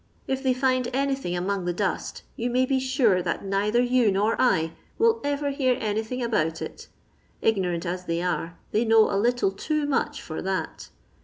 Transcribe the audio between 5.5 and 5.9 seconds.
hear